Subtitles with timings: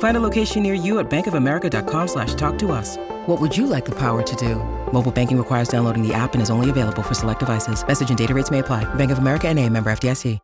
[0.00, 2.96] Find a location near you at bankofamerica.com slash talk to us.
[3.26, 4.56] What would you like the power to do?
[4.92, 7.86] Mobile banking requires downloading the app and is only available for select devices.
[7.86, 8.84] Message and data rates may apply.
[8.94, 10.38] Bank of America and a member FDIC.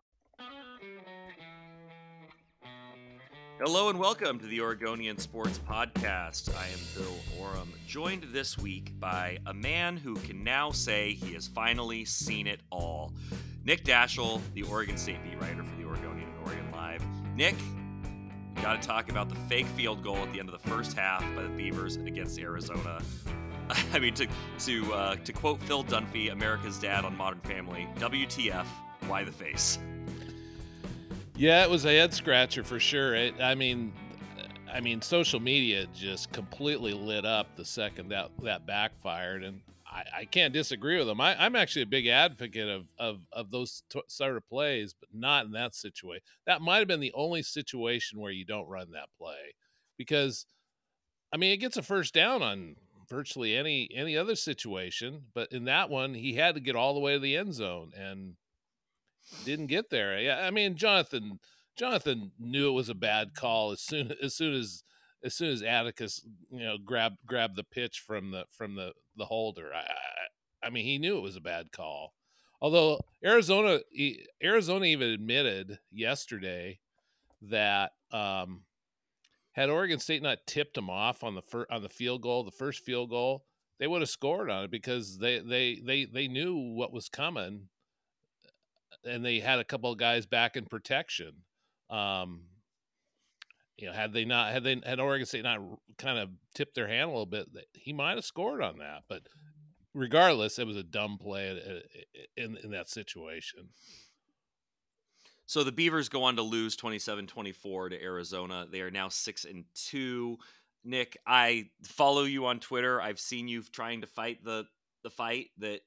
[3.59, 6.55] Hello and welcome to the Oregonian Sports Podcast.
[6.55, 11.33] I am Bill Oram, joined this week by a man who can now say he
[11.33, 13.11] has finally seen it all.
[13.65, 17.03] Nick Daschel, the Oregon State beat writer for the Oregonian and Oregon Live.
[17.35, 17.86] Nick, we
[18.61, 21.21] got to talk about the fake field goal at the end of the first half
[21.35, 23.01] by the Beavers against Arizona.
[23.93, 24.27] I mean, to
[24.59, 28.65] to uh, to quote Phil Dunphy, America's dad on Modern Family, "WTF?
[29.07, 29.79] Why the face?"
[31.35, 33.13] Yeah, it was a head scratcher for sure.
[33.13, 33.93] It, I mean,
[34.73, 39.61] I mean, social media just completely lit up the second that that backfired, and
[39.97, 41.19] I, I can't disagree with them.
[41.19, 45.09] I, am actually a big advocate of of of those t- sort of plays, but
[45.13, 46.23] not in that situation.
[46.45, 49.55] That might have been the only situation where you don't run that play,
[49.97, 50.45] because,
[51.33, 52.75] I mean, it gets a first down on
[53.09, 56.99] virtually any any other situation, but in that one, he had to get all the
[56.99, 58.35] way to the end zone and
[59.45, 60.19] didn't get there.
[60.19, 61.39] Yeah, I mean, Jonathan
[61.75, 64.83] Jonathan knew it was a bad call as soon as soon as
[65.23, 69.25] as soon as Atticus, you know, grabbed grabbed the pitch from the from the the
[69.25, 69.71] holder.
[69.73, 72.13] I, I, I mean, he knew it was a bad call.
[72.61, 73.79] Although Arizona
[74.43, 76.79] Arizona even admitted yesterday
[77.43, 78.63] that um,
[79.51, 82.51] had Oregon State not tipped them off on the fir- on the field goal, the
[82.51, 83.45] first field goal,
[83.79, 87.69] they would have scored on it because they they they they knew what was coming
[89.05, 91.33] and they had a couple of guys back in protection.
[91.89, 92.41] Um,
[93.77, 95.59] you know, had they not, had they had Oregon State not
[95.97, 99.03] kind of tipped their hand a little bit, he might have scored on that.
[99.07, 99.23] But
[99.93, 101.83] regardless, it was a dumb play
[102.35, 103.69] in in that situation.
[105.45, 108.67] So the Beavers go on to lose 27-24 to Arizona.
[108.69, 110.37] They are now 6 and 2.
[110.83, 113.01] Nick, I follow you on Twitter.
[113.01, 114.65] I've seen you trying to fight the
[115.03, 115.81] the fight that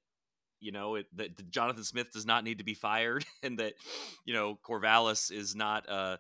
[0.61, 3.75] you know it, that Jonathan Smith does not need to be fired, and that
[4.25, 6.17] you know Corvallis is not uh,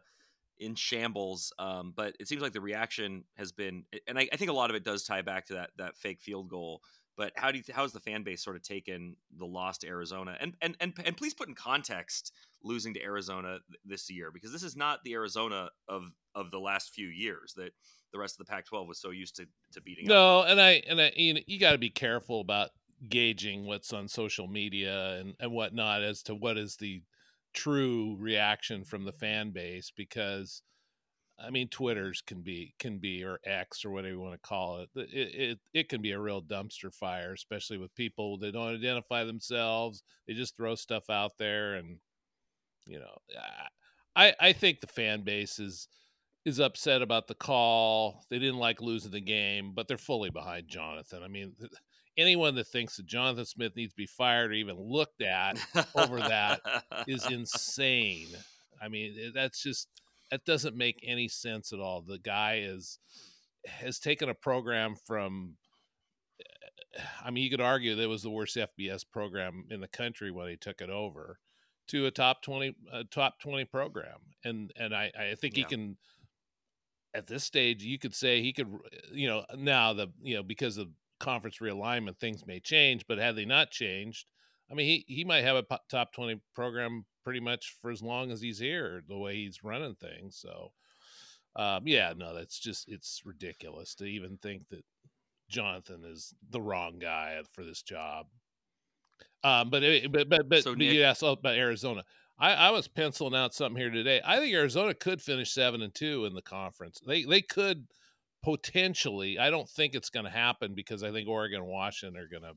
[0.60, 1.52] in shambles.
[1.58, 4.70] Um, but it seems like the reaction has been, and I, I, think a lot
[4.70, 6.82] of it does tie back to that that fake field goal.
[7.16, 9.88] But how do you how has the fan base sort of taken the loss to
[9.88, 10.36] Arizona?
[10.40, 12.32] And and and and please put in context
[12.62, 16.04] losing to Arizona this year because this is not the Arizona of
[16.34, 17.72] of the last few years that
[18.12, 20.06] the rest of the Pac-12 was so used to to beating.
[20.06, 20.48] No, up.
[20.48, 22.70] and I and I you, know, you got to be careful about
[23.08, 27.02] gauging what's on social media and, and whatnot as to what is the
[27.54, 30.62] true reaction from the fan base because
[31.38, 34.80] I mean Twitter's can be can be or X or whatever you want to call
[34.80, 34.90] it.
[34.94, 39.24] It it, it can be a real dumpster fire, especially with people that don't identify
[39.24, 40.02] themselves.
[40.26, 41.98] They just throw stuff out there, and
[42.86, 43.16] you know,
[44.16, 45.88] I I think the fan base is
[46.44, 48.24] is upset about the call.
[48.30, 51.22] They didn't like losing the game, but they're fully behind Jonathan.
[51.22, 51.54] I mean,
[52.16, 55.58] anyone that thinks that Jonathan Smith needs to be fired or even looked at
[55.94, 56.60] over that
[57.06, 58.28] is insane.
[58.80, 59.88] I mean, eh, that's just
[60.30, 62.02] that doesn't make any sense at all.
[62.02, 62.98] The guy is
[63.66, 65.56] has taken a program from
[66.40, 69.88] eh, I mean, you could argue that it was the worst FBS program in the
[69.88, 71.38] country when he took it over
[71.88, 74.18] to a top 20 a top 20 program.
[74.44, 75.64] And and I I think yeah.
[75.64, 75.96] he can
[77.12, 78.68] at this stage you could say he could
[79.12, 80.88] you know now the you know because of
[81.20, 83.04] conference realignment, things may change.
[83.06, 84.26] But had they not changed,
[84.70, 88.30] I mean, he, he might have a top 20 program pretty much for as long
[88.30, 90.36] as he's here, the way he's running things.
[90.36, 90.72] So,
[91.56, 94.84] um, yeah, no, that's just, it's ridiculous to even think that
[95.48, 98.26] Jonathan is the wrong guy for this job.
[99.42, 99.82] Um, but,
[100.12, 102.04] but, but, but, so Nick, you asked about Arizona.
[102.38, 104.20] I, I was penciling out something here today.
[104.24, 107.00] I think Arizona could finish seven and two in the conference.
[107.06, 107.86] They, they could
[108.42, 109.38] potentially.
[109.38, 112.42] I don't think it's going to happen because I think Oregon and Washington are going
[112.42, 112.54] to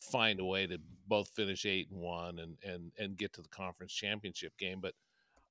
[0.00, 0.78] find a way to
[1.08, 4.80] both finish eight and one and and and get to the conference championship game.
[4.80, 4.94] But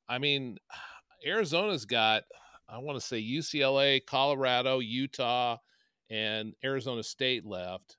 [0.08, 0.58] I mean,
[1.26, 2.24] Arizona's got
[2.68, 5.58] I want to say UCLA, Colorado, Utah,
[6.10, 7.98] and Arizona State left.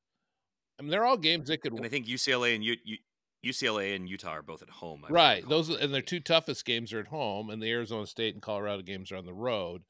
[0.78, 1.72] I mean, they're all games they could.
[1.72, 2.96] And I think UCLA and U, U,
[3.44, 5.04] UCLA and Utah are both at home.
[5.06, 5.48] I right.
[5.48, 8.82] Those and their two toughest games are at home, and the Arizona State and Colorado
[8.82, 9.82] games are on the road.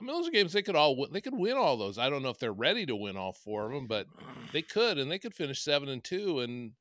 [0.00, 1.98] I mean, those are games they could all they could win all those.
[1.98, 4.06] I don't know if they're ready to win all four of them, but
[4.52, 6.72] they could, and they could finish seven and two and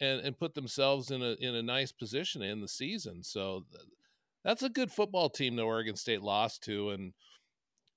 [0.00, 3.22] and and put themselves in a in a nice position in the season.
[3.22, 3.64] So
[4.44, 7.12] that's a good football team that Oregon State lost to, and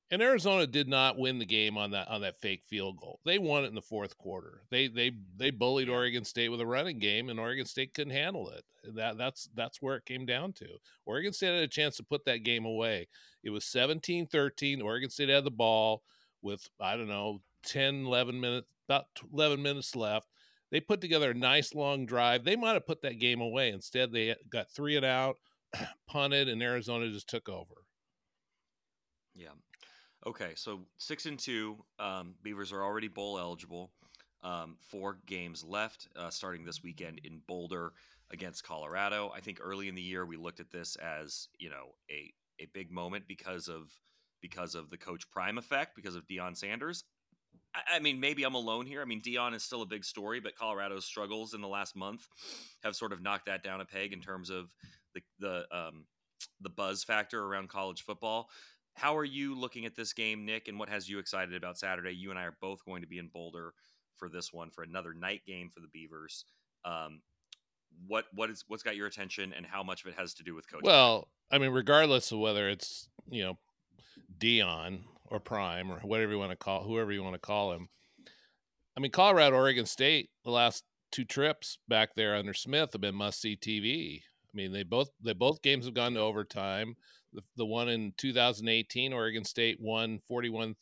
[0.09, 3.19] and Arizona did not win the game on that on that fake field goal.
[3.25, 4.61] They won it in the fourth quarter.
[4.71, 8.49] They they they bullied Oregon State with a running game, and Oregon State couldn't handle
[8.49, 8.63] it.
[8.95, 10.67] That that's that's where it came down to.
[11.05, 13.07] Oregon State had a chance to put that game away.
[13.43, 14.81] It was 17-13.
[14.81, 16.03] Oregon State had the ball
[16.41, 20.29] with I don't know 10 11 minutes about 11 minutes left.
[20.71, 22.43] They put together a nice long drive.
[22.43, 23.69] They might have put that game away.
[23.69, 25.37] Instead, they got three and out,
[26.07, 27.75] punted, and Arizona just took over.
[29.33, 29.49] Yeah.
[30.27, 31.77] Okay, so six and two.
[31.99, 33.91] Um, Beavers are already bowl eligible.
[34.43, 37.93] Um, four games left, uh, starting this weekend in Boulder
[38.29, 39.31] against Colorado.
[39.33, 42.67] I think early in the year we looked at this as you know a a
[42.73, 43.89] big moment because of
[44.41, 47.05] because of the Coach Prime effect, because of Deion Sanders.
[47.93, 49.01] I, mean, maybe I'm alone here.
[49.01, 52.27] I mean, Dion is still a big story, but Colorado's struggles in the last month
[52.83, 54.73] have sort of knocked that down a peg in terms of
[55.13, 56.05] the the um,
[56.61, 58.49] the buzz factor around college football.
[58.97, 62.15] How are you looking at this game, Nick, and what has you excited about Saturday?
[62.15, 63.75] You and I are both going to be in Boulder
[64.17, 66.45] for this one for another night game for the Beavers.
[66.83, 67.21] Um,
[68.07, 70.55] what what is what's got your attention, and how much of it has to do
[70.55, 70.87] with coaching?
[70.87, 73.59] Well, I mean, regardless of whether it's you know
[74.39, 77.89] Deion or Prime or whatever you want to call whoever you want to call him.
[78.95, 83.13] I mean, Colorado, Oregon State, the last two trips back there under Smith have been
[83.13, 84.21] must see TV.
[84.21, 86.95] I mean, they both they both games have gone to overtime.
[87.55, 90.75] The, one in 2018, Oregon State won 41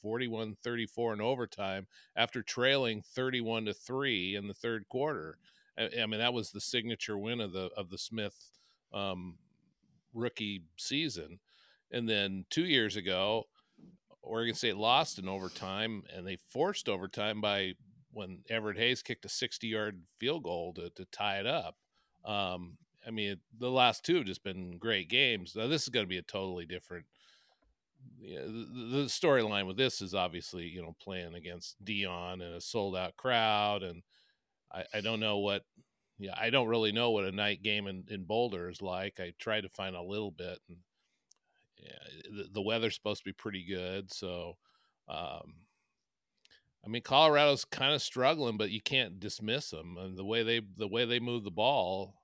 [0.00, 5.38] 41 34 in overtime after trailing 31 to 3 in the third quarter.
[5.78, 8.36] I, I, mean, that was the signature win of the of the Smith
[8.92, 9.36] um,
[10.14, 11.40] rookie season.
[11.90, 13.44] And then two years ago,
[14.22, 17.74] Oregon State lost in overtime, and they forced overtime by
[18.12, 21.76] when Everett Hayes kicked a 60 yard field goal to, to tie it up.
[22.24, 25.54] Um, I mean, the last two have just been great games.
[25.54, 27.06] Now, this is going to be a totally different.
[28.20, 32.60] Know, the, the storyline with this is obviously you know playing against Deion and a
[32.60, 34.02] sold out crowd, and
[34.72, 35.62] I, I don't know what.
[36.18, 39.20] Yeah, I don't really know what a night game in, in Boulder is like.
[39.20, 40.78] I tried to find a little bit, and
[41.78, 44.10] yeah, the, the weather's supposed to be pretty good.
[44.10, 44.56] So,
[45.10, 45.54] um,
[46.84, 49.96] I mean, Colorado's kind of struggling, but you can't dismiss them.
[49.98, 52.14] And the way they the way they move the ball,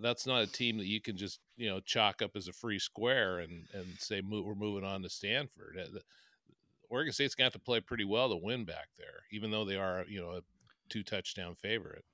[0.00, 2.78] that's not a team that you can just you know chalk up as a free
[2.78, 5.78] square and and say move, we're moving on to Stanford.
[6.90, 10.04] Oregon State's got to play pretty well to win back there, even though they are
[10.08, 10.40] you know a
[10.88, 12.04] two touchdown favorite.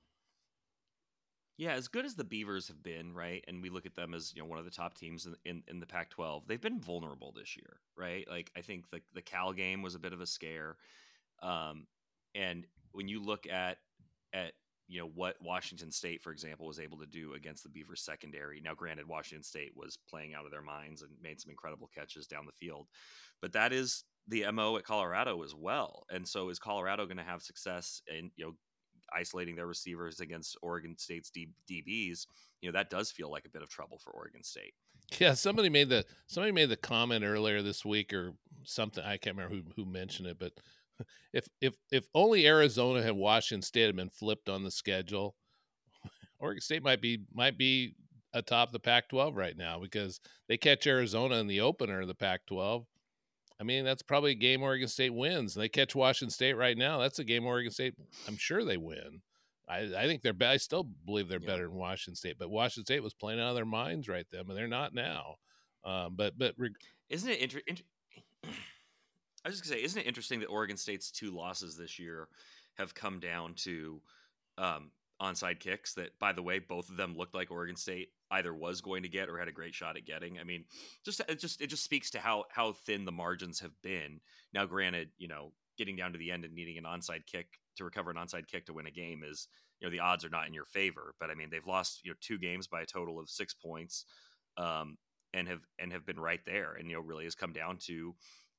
[1.57, 3.43] Yeah, as good as the Beavers have been, right?
[3.45, 5.63] And we look at them as you know one of the top teams in in,
[5.67, 6.47] in the Pac-12.
[6.47, 8.25] They've been vulnerable this year, right?
[8.29, 10.77] Like I think the the Cal game was a bit of a scare,
[11.41, 11.85] um,
[12.33, 13.77] and when you look at
[14.33, 14.53] at
[14.89, 18.59] you know what Washington State, for example, was able to do against the Beavers secondary.
[18.59, 22.25] Now, granted, Washington State was playing out of their minds and made some incredible catches
[22.25, 22.87] down the field,
[23.39, 26.05] but that is the mo at Colorado as well.
[26.09, 28.55] And so, is Colorado going to have success in you know
[29.15, 32.25] isolating their receivers against Oregon State's D- DBs?
[32.61, 34.73] You know that does feel like a bit of trouble for Oregon State.
[35.19, 39.03] Yeah, somebody made the somebody made the comment earlier this week or something.
[39.03, 40.53] I can't remember who who mentioned it, but
[41.33, 45.35] if if if only Arizona and Washington State had been flipped on the schedule,
[46.39, 47.95] Oregon State might be might be
[48.33, 52.85] atop the Pac-12 right now because they catch Arizona in the opener of the Pac-12.
[53.59, 55.53] I mean, that's probably a game Oregon State wins.
[55.53, 56.99] They catch Washington State right now.
[56.99, 57.95] That's a game Oregon State.
[58.27, 59.21] I'm sure they win.
[59.67, 60.33] I, I think they're.
[60.41, 61.47] I still believe they're yeah.
[61.47, 64.45] better than Washington State, but Washington State was playing out of their minds right then,
[64.47, 65.35] and they're not now.
[65.83, 66.71] Um, but but reg-
[67.09, 67.77] isn't it interesting?
[69.45, 72.27] I was just gonna say, isn't it interesting that Oregon State's two losses this year
[72.77, 74.01] have come down to
[74.57, 74.91] um,
[75.21, 75.93] onside kicks?
[75.93, 79.09] That, by the way, both of them looked like Oregon State either was going to
[79.09, 80.39] get or had a great shot at getting.
[80.39, 80.65] I mean,
[81.05, 84.19] just it just it just speaks to how how thin the margins have been.
[84.53, 87.85] Now, granted, you know, getting down to the end and needing an onside kick to
[87.85, 89.47] recover an onside kick to win a game is
[89.79, 91.15] you know the odds are not in your favor.
[91.19, 94.05] But I mean, they've lost you know two games by a total of six points.
[94.57, 94.97] Um,
[95.33, 98.15] and have and have been right there and you know really has come down to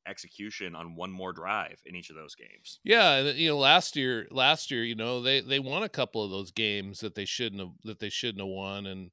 [0.07, 2.81] execution on one more drive in each of those games.
[2.85, 6.31] Yeah, you know, last year, last year, you know, they they won a couple of
[6.31, 9.11] those games that they shouldn't have that they shouldn't have won, and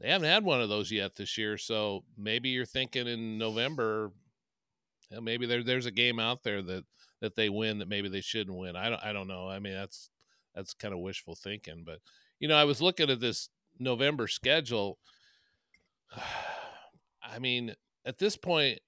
[0.00, 1.56] they haven't had one of those yet this year.
[1.58, 4.12] So maybe you're thinking in November,
[5.20, 6.84] maybe there there's a game out there that
[7.20, 8.76] that they win that maybe they shouldn't win.
[8.76, 9.48] I don't I don't know.
[9.48, 10.10] I mean, that's
[10.54, 11.98] that's kind of wishful thinking, but
[12.40, 14.98] you know, I was looking at this November schedule.
[17.22, 18.85] I mean, at this point, uh,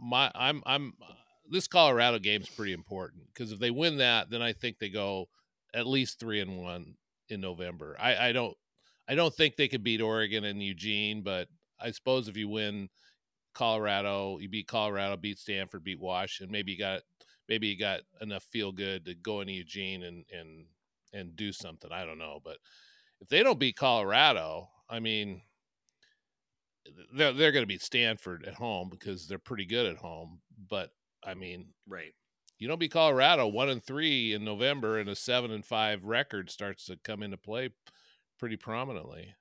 [0.00, 1.12] my I'm I'm uh,
[1.50, 5.28] this Colorado game's pretty important because if they win that, then I think they go
[5.74, 6.94] at least three and one
[7.28, 7.96] in November.
[7.98, 8.56] I I don't
[9.08, 11.48] I don't think they could beat Oregon and Eugene, but
[11.80, 12.88] I suppose if you win
[13.54, 17.02] Colorado, you beat Colorado, beat Stanford, beat Washington, maybe you got
[17.48, 20.66] maybe you got enough feel good to go into Eugene and and
[21.12, 21.90] and do something.
[21.92, 22.58] I don't know, but
[23.20, 25.42] if they don't beat Colorado, I mean,
[27.12, 30.40] they're they're going to beat Stanford at home because they're pretty good at home.
[30.68, 30.90] But
[31.24, 32.12] I mean, right?
[32.58, 36.50] You don't beat Colorado one and three in November, and a seven and five record
[36.50, 37.70] starts to come into play
[38.38, 39.34] pretty prominently.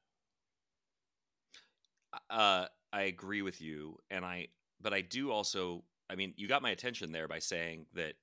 [2.30, 4.48] Uh, I agree with you, and I
[4.82, 5.84] but I do also.
[6.10, 8.14] I mean, you got my attention there by saying that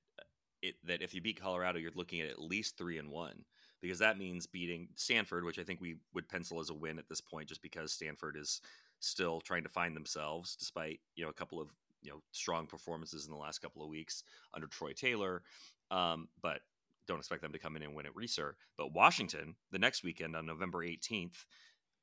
[0.63, 3.45] it that if you beat Colorado, you're looking at at least three and one
[3.85, 7.07] because that means beating Stanford, which I think we would pencil as a win at
[7.07, 8.63] this point, just because Stanford is
[9.05, 11.69] still trying to find themselves, despite you know a couple of
[12.03, 15.43] you know strong performances in the last couple of weeks under Troy Taylor.
[15.91, 16.61] Um, but
[17.07, 18.53] don't expect them to come in and win at Reser.
[18.77, 21.45] But Washington, the next weekend on November 18th,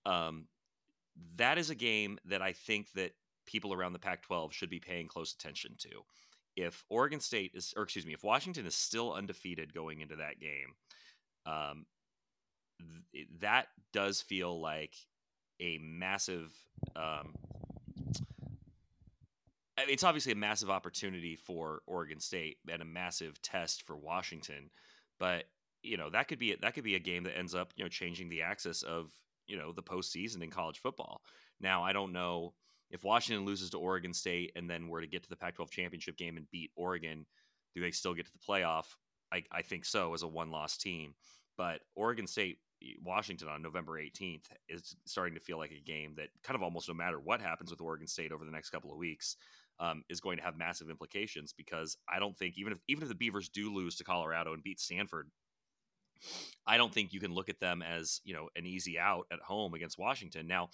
[0.05, 0.48] um,
[1.38, 3.12] that is a game that I think that
[3.46, 5.89] people around the Pac-12 should be paying close attention to.
[6.55, 10.39] If Oregon State is, or excuse me, if Washington is still undefeated going into that
[10.39, 10.75] game,
[11.46, 11.86] um,
[13.13, 14.93] th- that does feel like
[15.62, 16.53] a massive.
[16.96, 17.34] Um,
[19.77, 24.70] it's obviously a massive opportunity for Oregon State and a massive test for Washington,
[25.20, 25.46] but
[25.84, 27.89] you know that could be that could be a game that ends up you know
[27.89, 29.12] changing the axis of
[29.48, 31.22] you know the postseason in college football.
[31.60, 32.53] Now I don't know
[32.91, 36.18] if Washington loses to Oregon State and then were to get to the Pac-12 championship
[36.18, 37.25] game and beat Oregon,
[37.74, 38.86] do they still get to the playoff?
[39.32, 41.13] I, I think so as a one-loss team,
[41.58, 42.58] but Oregon State
[43.04, 46.88] Washington on November 18th is starting to feel like a game that kind of almost
[46.88, 49.38] no matter what happens with Oregon State over the next couple of weeks
[49.80, 53.10] um, is going to have massive implications because I don't think even if even if
[53.10, 55.30] the Beavers do lose to Colorado and beat Stanford,
[56.68, 59.40] I don't think you can look at them as you know an easy out at
[59.40, 60.48] home against Washington.
[60.48, 60.70] Now,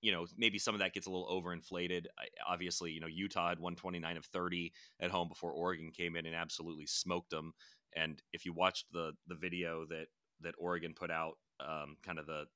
[0.00, 2.06] you know maybe some of that gets a little overinflated.
[2.48, 6.34] Obviously, you know Utah had 129 of 30 at home before Oregon came in and
[6.34, 7.52] absolutely smoked them.
[7.96, 10.06] And if you watched the the video that
[10.42, 12.46] that Oregon put out, um, kind of the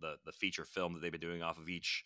[0.00, 2.04] the the feature film that they've been doing off of each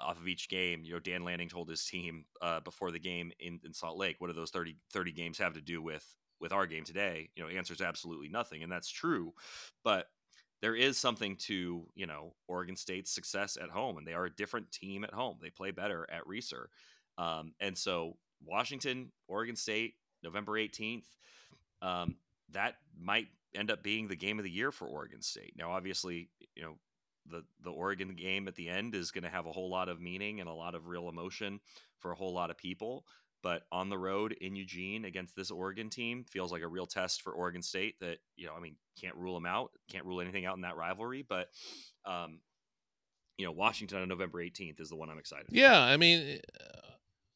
[0.00, 0.82] off of each game.
[0.84, 4.16] You know, Dan Lanning told his team uh, before the game in, in Salt Lake,
[4.18, 6.04] what do those 30, 30 games have to do with
[6.40, 7.30] with our game today?
[7.36, 9.32] You know, answers absolutely nothing, and that's true.
[9.84, 10.06] But
[10.62, 14.34] there is something to you know Oregon State's success at home, and they are a
[14.34, 15.38] different team at home.
[15.40, 16.66] They play better at Reser,
[17.18, 21.06] um, and so Washington, Oregon State, November eighteenth.
[21.82, 22.16] Um,
[22.52, 25.54] that might end up being the game of the year for Oregon State.
[25.56, 26.78] Now, obviously, you know
[27.26, 30.00] the the Oregon game at the end is going to have a whole lot of
[30.00, 31.60] meaning and a lot of real emotion
[31.98, 33.04] for a whole lot of people.
[33.42, 37.22] But on the road in Eugene against this Oregon team feels like a real test
[37.22, 37.98] for Oregon State.
[38.00, 40.76] That you know, I mean, can't rule them out, can't rule anything out in that
[40.76, 41.24] rivalry.
[41.26, 41.48] But
[42.04, 42.40] um,
[43.38, 45.46] you know, Washington on November 18th is the one I'm excited.
[45.50, 46.90] Yeah, I mean, uh,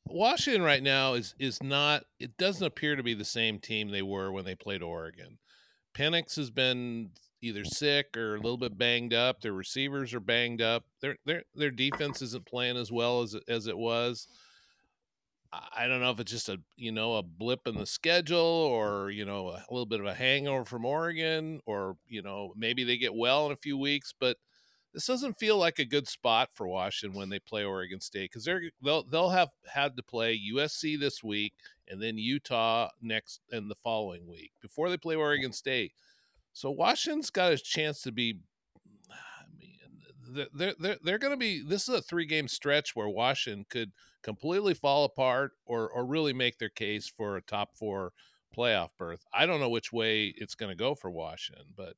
[0.07, 2.05] Washington right now is is not.
[2.21, 5.39] It doesn't appear to be the same team they were when they played Oregon.
[5.95, 7.11] Penix has been
[7.41, 9.41] either sick or a little bit banged up.
[9.41, 10.85] Their receivers are banged up.
[11.01, 14.27] Their their their defense isn't playing as well as as it was.
[15.77, 19.11] I don't know if it's just a you know a blip in the schedule or
[19.11, 22.97] you know a little bit of a hangover from Oregon or you know maybe they
[22.97, 24.37] get well in a few weeks, but
[24.95, 28.45] this doesn't feel like a good spot for Washington when they play Oregon State because
[28.45, 31.53] they're they'll they'll have had to play USC this week
[31.89, 35.93] and then Utah next and the following week before they play Oregon State.
[36.53, 38.39] So Washington's got a chance to be.
[39.11, 41.63] Ah, I mean, they're they're they're going to be.
[41.63, 43.91] This is a three game stretch where Washington could
[44.23, 48.13] completely fall apart or or really make their case for a top four
[48.57, 49.25] playoff berth.
[49.33, 51.95] I don't know which way it's going to go for Washington, but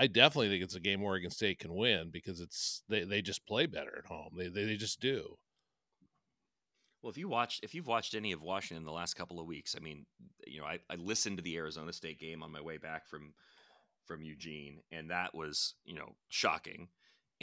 [0.00, 3.46] I definitely think it's a game Oregon State can win because it's they, they just
[3.46, 4.30] play better at home.
[4.34, 5.36] They, they, they just do.
[7.02, 9.76] Well, if you watched if you've watched any of Washington the last couple of weeks,
[9.76, 10.06] I mean,
[10.46, 13.34] you know, I, I listened to the Arizona State game on my way back from
[14.06, 16.88] from Eugene, and that was you know shocking.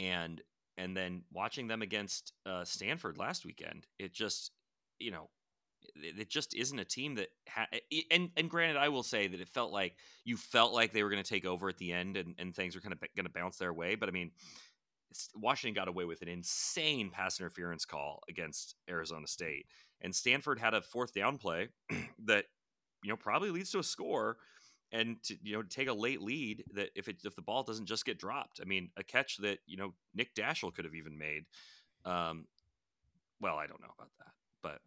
[0.00, 0.42] And
[0.76, 4.50] and then watching them against uh, Stanford last weekend, it just
[4.98, 5.30] you know
[5.94, 7.66] it, just isn't a team that ha-
[8.10, 11.10] and and granted I will say that it felt like you felt like they were
[11.10, 13.32] going to take over at the end and, and things were kind of going to
[13.32, 14.30] bounce their way but I mean
[15.34, 19.66] Washington got away with an insane pass interference call against Arizona State
[20.00, 21.68] and Stanford had a fourth down play
[22.24, 22.44] that
[23.02, 24.36] you know probably leads to a score
[24.92, 27.86] and to you know take a late lead that if it if the ball doesn't
[27.86, 31.18] just get dropped I mean a catch that you know Nick Daschel could have even
[31.18, 31.44] made
[32.04, 32.46] um
[33.40, 34.80] well I don't know about that but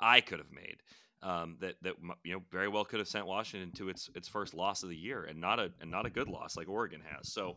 [0.00, 0.82] I could have made
[1.22, 4.54] um, that that you know very well could have sent Washington to its its first
[4.54, 7.32] loss of the year, and not a and not a good loss like Oregon has.
[7.32, 7.56] So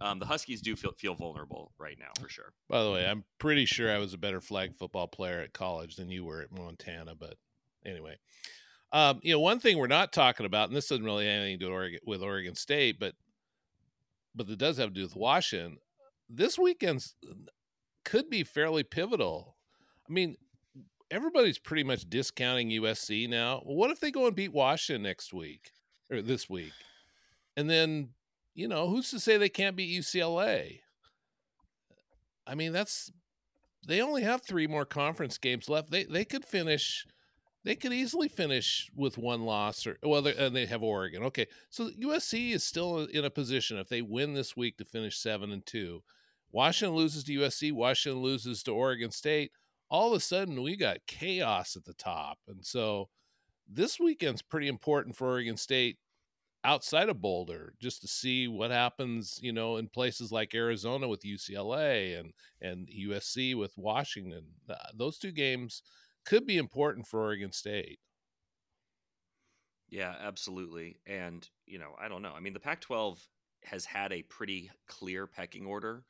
[0.00, 2.52] um, the Huskies do feel feel vulnerable right now for sure.
[2.68, 5.96] By the way, I'm pretty sure I was a better flag football player at college
[5.96, 7.34] than you were at Montana, but
[7.84, 8.18] anyway.
[8.92, 11.60] Um, you know, one thing we're not talking about, and this doesn't really have anything
[11.60, 13.14] to do Oregon, with Oregon State, but
[14.34, 15.78] but it does have to do with Washington.
[16.28, 17.06] This weekend
[18.04, 19.56] could be fairly pivotal.
[20.08, 20.36] I mean,
[21.10, 23.60] everybody's pretty much discounting USC now.
[23.64, 25.72] What if they go and beat Washington next week
[26.10, 26.72] or this week?
[27.56, 28.10] And then,
[28.54, 30.80] you know, who's to say they can't beat UCLA?
[32.46, 33.10] I mean, that's
[33.86, 35.90] they only have three more conference games left.
[35.90, 37.06] They they could finish
[37.64, 41.22] they could easily finish with one loss or well and they have Oregon.
[41.24, 41.46] Okay.
[41.68, 45.50] So USC is still in a position if they win this week to finish 7
[45.50, 46.02] and 2.
[46.52, 49.52] Washington loses to USC, Washington loses to Oregon State
[49.90, 52.38] all of a sudden we got chaos at the top.
[52.48, 53.08] And so
[53.68, 55.98] this weekend's pretty important for Oregon State
[56.64, 61.22] outside of Boulder just to see what happens, you know, in places like Arizona with
[61.22, 64.46] UCLA and and USC with Washington.
[64.68, 65.82] Uh, those two games
[66.24, 67.98] could be important for Oregon State.
[69.88, 71.00] Yeah, absolutely.
[71.06, 72.32] And, you know, I don't know.
[72.32, 73.26] I mean, the Pac 12
[73.64, 76.04] has had a pretty clear pecking order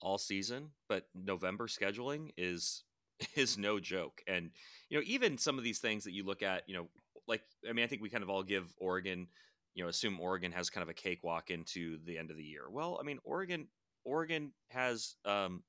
[0.00, 2.84] all season, but November scheduling is
[3.34, 4.22] is no joke.
[4.26, 4.50] And
[4.88, 6.88] you know, even some of these things that you look at, you know,
[7.26, 9.28] like I mean, I think we kind of all give Oregon,
[9.74, 12.64] you know, assume Oregon has kind of a cakewalk into the end of the year.
[12.70, 13.68] Well, I mean, Oregon
[14.04, 15.62] Oregon has um,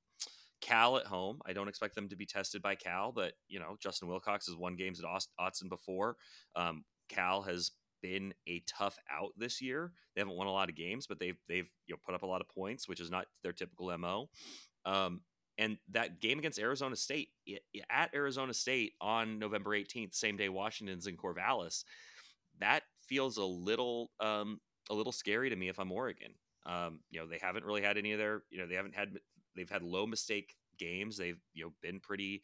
[0.62, 1.40] Cal at home.
[1.46, 4.56] I don't expect them to be tested by Cal, but you know, Justin Wilcox has
[4.56, 5.06] won games at
[5.40, 6.16] Autzen before.
[6.56, 7.72] Um, Cal has
[8.02, 9.92] been a tough out this year.
[10.16, 12.28] They haven't won a lot of games, but they've they've you know put up a
[12.28, 14.30] lot of points, which is not their typical mo.
[14.86, 15.22] Um,
[15.60, 17.30] and that game against Arizona State
[17.92, 21.84] at Arizona State on November 18th, same day Washington's in Corvallis,
[22.60, 26.32] that feels a little um, a little scary to me if I'm Oregon.
[26.66, 29.10] Um, you know, they haven't really had any of their, you know, they haven't had
[29.56, 31.18] they've had low mistake games.
[31.18, 32.44] They've you know been pretty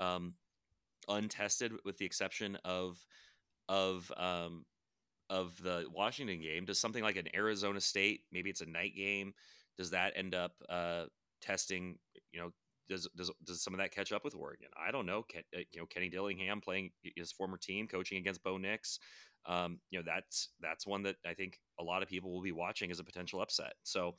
[0.00, 0.32] um,
[1.06, 2.98] untested, with the exception of
[3.68, 4.64] of um,
[5.28, 6.64] of the Washington game.
[6.64, 9.34] Does something like an Arizona State, maybe it's a night game,
[9.76, 11.04] does that end up uh,
[11.44, 11.98] testing
[12.32, 12.50] you know
[12.88, 14.68] does does does some of that catch up with Oregon?
[14.76, 15.22] I don't know.
[15.22, 18.98] Ken, uh, you know, Kenny Dillingham playing his former team, coaching against Bo Nix.
[19.46, 22.52] Um, you know, that's that's one that I think a lot of people will be
[22.52, 23.74] watching as a potential upset.
[23.82, 24.14] So,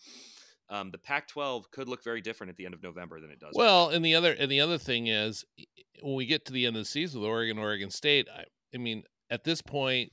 [0.70, 3.54] um, the Pac-12 could look very different at the end of November than it does.
[3.56, 5.46] Well, and the other and the other thing is
[6.02, 8.28] when we get to the end of the season with Oregon, Oregon State.
[8.36, 10.12] I, I mean, at this point,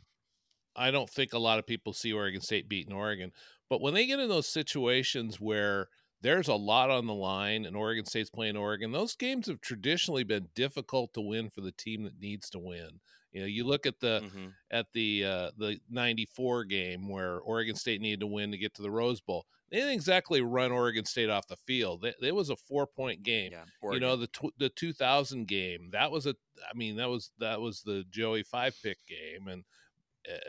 [0.76, 3.32] I don't think a lot of people see Oregon State beating Oregon.
[3.68, 5.88] But when they get in those situations where
[6.22, 8.92] there's a lot on the line, and Oregon State's playing Oregon.
[8.92, 13.00] Those games have traditionally been difficult to win for the team that needs to win.
[13.32, 14.46] You know, you look at the mm-hmm.
[14.70, 18.82] at the uh, the '94 game where Oregon State needed to win to get to
[18.82, 19.46] the Rose Bowl.
[19.70, 22.04] They didn't exactly run Oregon State off the field.
[22.04, 23.52] It, it was a four point game.
[23.52, 26.34] Yeah, you know, the tw- the 2000 game that was a.
[26.70, 29.64] I mean, that was that was the Joey five pick game, and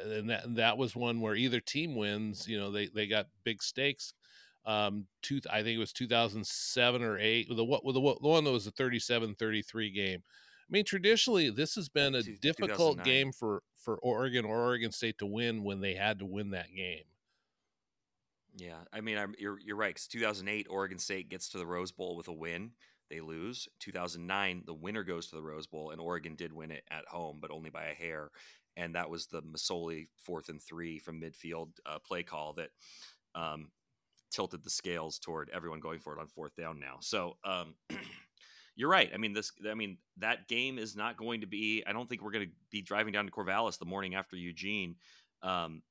[0.06, 2.48] and that and that was one where either team wins.
[2.50, 4.14] You know, they they got big stakes
[4.66, 8.52] um two i think it was 2007 or 8 the what the, the one that
[8.52, 10.24] was a 37-33 game.
[10.26, 15.18] I mean traditionally this has been a difficult game for for oregon or oregon state
[15.20, 17.04] to win when they had to win that game.
[18.56, 21.92] Yeah i mean I'm, you're, you're right because 2008 oregon state gets to the rose
[21.92, 22.72] bowl with a win
[23.10, 23.68] they lose.
[23.80, 27.38] 2009 the winner goes to the rose bowl and oregon did win it at home
[27.42, 28.32] but only by a hair.
[28.76, 32.70] And that was the Masoli fourth and three from midfield uh, play call that
[33.36, 33.70] um,
[34.34, 36.98] tilted the scales toward everyone going for it on fourth down now.
[37.02, 37.76] So um,
[38.76, 39.10] you're right.
[39.14, 39.52] I mean, this.
[39.70, 41.84] I mean, that game is not going to be.
[41.86, 44.96] I don't think we're going to be driving down to Corvallis the morning after Eugene.
[45.42, 45.84] Um,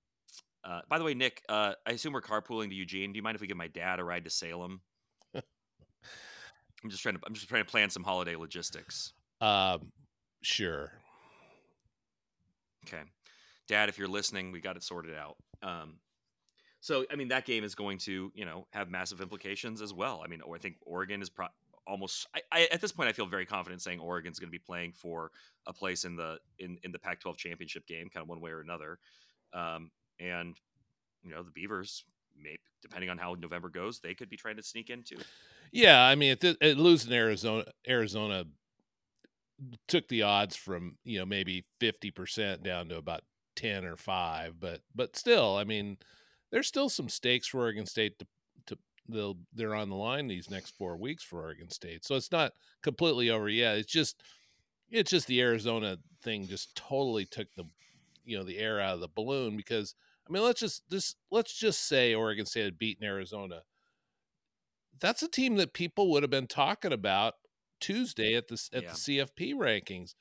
[0.64, 3.12] uh, by the way, Nick, uh, I assume we're carpooling to Eugene.
[3.12, 4.80] Do you mind if we give my dad a ride to Salem?
[5.34, 7.20] I'm just trying to.
[7.26, 9.12] I'm just trying to plan some holiday logistics.
[9.40, 9.92] Um,
[10.42, 10.92] sure.
[12.86, 13.02] Okay,
[13.68, 15.36] Dad, if you're listening, we got it sorted out.
[15.62, 15.94] Um,
[16.82, 20.20] so I mean that game is going to you know have massive implications as well.
[20.22, 21.46] I mean I think Oregon is pro-
[21.86, 24.58] almost I, I, at this point I feel very confident saying Oregon's going to be
[24.58, 25.30] playing for
[25.66, 28.60] a place in the in in the Pac-12 championship game, kind of one way or
[28.60, 28.98] another.
[29.54, 29.90] Um,
[30.20, 30.56] and
[31.22, 32.04] you know the Beavers,
[32.36, 35.18] may, depending on how November goes, they could be trying to sneak in too.
[35.70, 38.44] Yeah, I mean, losing Arizona, Arizona
[39.86, 43.22] took the odds from you know maybe fifty percent down to about
[43.54, 45.98] ten or five, but but still, I mean,
[46.52, 48.26] there's still some stakes for Oregon State to
[48.66, 52.30] to they'll they're on the line these next four weeks for Oregon State, so it's
[52.30, 53.78] not completely over yet.
[53.78, 54.22] It's just
[54.90, 57.64] it's just the Arizona thing just totally took the
[58.24, 59.94] you know the air out of the balloon because
[60.28, 63.62] I mean let's just this let's just say Oregon State had beaten Arizona.
[65.00, 67.34] That's a team that people would have been talking about
[67.80, 68.90] Tuesday at the at yeah.
[68.90, 70.14] the CFP rankings.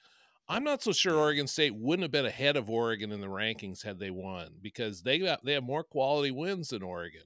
[0.47, 3.83] I'm not so sure Oregon State wouldn't have been ahead of Oregon in the rankings
[3.83, 7.21] had they won because they got they have more quality wins than Oregon.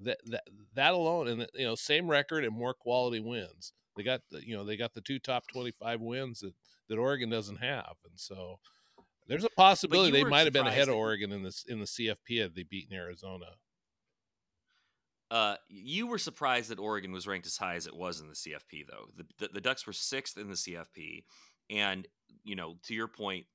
[0.00, 3.72] That that that alone, and you know, same record and more quality wins.
[3.96, 6.54] They got the, you know they got the two top 25 wins that
[6.88, 8.60] that Oregon doesn't have, and so
[9.26, 12.40] there's a possibility they might have been ahead of Oregon in this in the CFP
[12.40, 13.46] had they beaten Arizona.
[15.30, 18.34] Uh, you were surprised that Oregon was ranked as high as it was in the
[18.34, 19.10] CFP, though.
[19.14, 21.24] The, the, the Ducks were sixth in the CFP,
[21.70, 22.06] and
[22.44, 23.46] you know, to your point,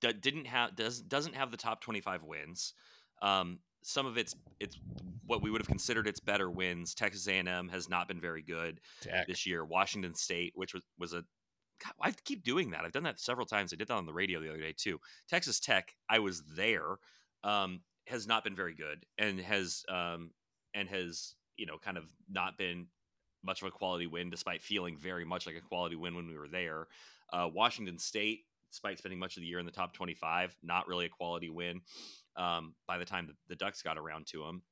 [0.00, 2.74] that didn't have does doesn't have the top twenty five wins.
[3.20, 4.78] Um, some of it's it's
[5.26, 6.94] what we would have considered its better wins.
[6.94, 9.26] Texas A and M has not been very good Tech.
[9.26, 9.64] this year.
[9.64, 11.24] Washington State, which was was a
[11.82, 12.84] God, I keep doing that.
[12.84, 13.72] I've done that several times.
[13.72, 14.98] I did that on the radio the other day too.
[15.28, 16.96] Texas Tech, I was there,
[17.44, 20.30] um, has not been very good and has um,
[20.74, 22.86] and has you know kind of not been
[23.44, 26.38] much of a quality win, despite feeling very much like a quality win when we
[26.38, 26.86] were there.
[27.32, 31.06] Uh, Washington State, despite spending much of the year in the top 25, not really
[31.06, 31.80] a quality win
[32.36, 34.62] um, by the time the, the, Ducks got around to them.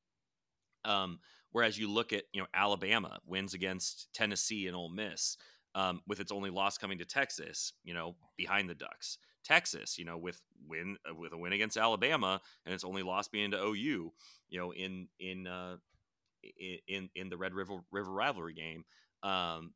[0.85, 1.19] Um,
[1.53, 5.37] whereas you look at you know Alabama wins against Tennessee and Ole Miss,
[5.75, 9.19] um, with its only loss coming to Texas, you know, behind the Ducks.
[9.45, 13.29] Texas, you know, with win uh, with a win against Alabama and its only loss
[13.29, 14.13] being to OU,
[14.49, 15.77] you know, in in uh,
[16.89, 18.85] in in the Red River River rivalry game.
[19.23, 19.73] Um,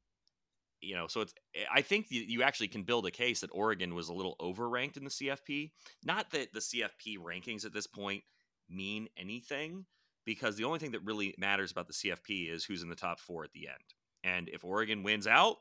[0.85, 1.35] you know, so it's
[1.73, 5.05] I think you actually can build a case that Oregon was a little overranked in
[5.05, 5.71] the CFP.
[6.05, 8.23] Not that the CFP rankings at this point
[8.69, 9.87] mean anything,
[10.25, 13.21] because the only thing that really matters about the CFP is who's in the top
[13.21, 13.77] four at the end.
[14.23, 15.57] And if Oregon wins out,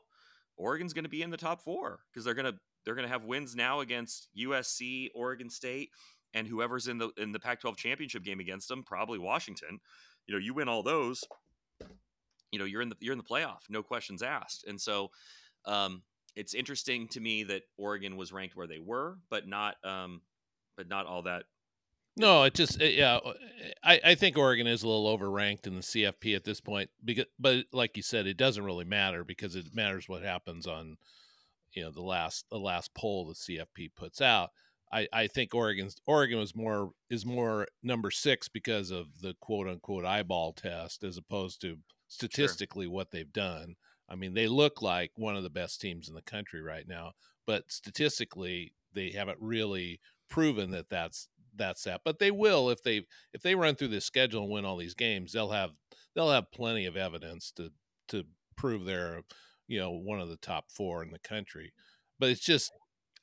[0.56, 3.12] Oregon's going to be in the top four because they're going to they're going to
[3.12, 5.90] have wins now against USC, Oregon State,
[6.34, 9.80] and whoever's in the in the Pac-12 championship game against them, probably Washington.
[10.26, 11.22] You know, you win all those,
[12.54, 14.64] you know, you're in the you're in the playoff, no questions asked.
[14.66, 15.10] And so,
[15.66, 16.02] um,
[16.34, 20.22] it's interesting to me that Oregon was ranked where they were, but not um,
[20.76, 21.44] but not all that
[22.16, 23.18] no, it just it, yeah.
[23.82, 27.26] I, I think Oregon is a little overranked in the CFP at this point because,
[27.38, 30.96] but like you said, it doesn't really matter because it matters what happens on,
[31.72, 34.50] you know, the last the last poll the CFP puts out.
[34.92, 39.66] I, I think Oregon's Oregon was more is more number six because of the quote
[39.66, 41.78] unquote eyeball test as opposed to
[42.14, 42.92] statistically sure.
[42.92, 43.76] what they've done.
[44.08, 47.12] I mean, they look like one of the best teams in the country right now,
[47.46, 52.02] but statistically, they haven't really proven that that's that's that.
[52.04, 54.94] But they will if they if they run through this schedule and win all these
[54.94, 55.70] games, they'll have
[56.14, 57.70] they'll have plenty of evidence to
[58.08, 58.24] to
[58.56, 59.22] prove they're
[59.66, 61.72] you know one of the top four in the country.
[62.18, 62.72] But it's just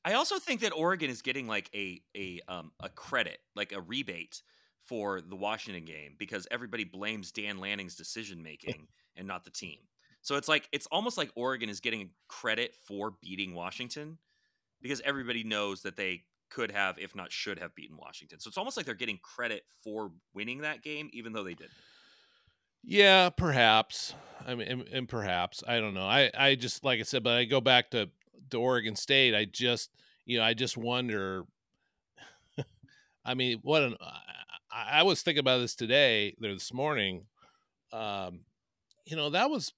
[0.03, 3.81] I also think that Oregon is getting like a a um a credit, like a
[3.81, 4.41] rebate
[4.85, 9.79] for the Washington game because everybody blames Dan Lanning's decision making and not the team.
[10.21, 14.17] So it's like it's almost like Oregon is getting credit for beating Washington
[14.81, 18.39] because everybody knows that they could have, if not should have, beaten Washington.
[18.39, 21.71] So it's almost like they're getting credit for winning that game, even though they didn't.
[22.83, 24.13] Yeah, perhaps.
[24.45, 26.05] I mean, and, and, perhaps I don't know.
[26.05, 28.09] I I just like I said, but I go back to
[28.49, 29.35] to Oregon State.
[29.35, 29.91] I just
[30.25, 31.43] you know I just wonder.
[33.25, 33.95] I mean, what an
[34.71, 37.25] I, I was thinking about this today, there this morning.
[37.91, 38.41] Um,
[39.05, 39.73] you know, that was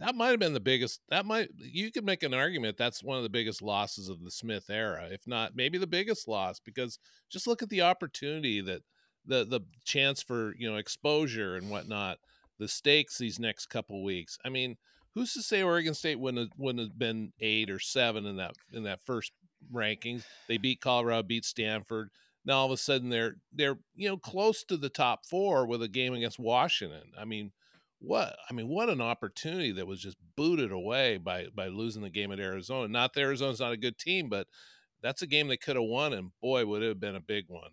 [0.00, 3.16] that might have been the biggest that might you could make an argument that's one
[3.16, 6.98] of the biggest losses of the smith era if not maybe the biggest loss because
[7.30, 8.82] just look at the opportunity that
[9.26, 12.18] the the chance for you know exposure and whatnot
[12.58, 14.76] the stakes these next couple weeks i mean
[15.14, 18.54] who's to say oregon state wouldn't have, wouldn't have been eight or seven in that
[18.72, 19.32] in that first
[19.72, 22.10] rankings they beat colorado beat stanford
[22.44, 25.82] now all of a sudden they're they're you know close to the top four with
[25.82, 27.52] a game against washington i mean
[28.06, 32.10] what I mean, what an opportunity that was just booted away by by losing the
[32.10, 32.88] game at Arizona.
[32.88, 34.46] Not that Arizona's not a good team, but
[35.02, 37.44] that's a game they could have won, and boy, would it have been a big
[37.48, 37.70] one.